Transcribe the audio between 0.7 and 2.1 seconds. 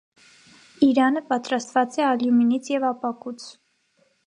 Իրանը պատրաստված է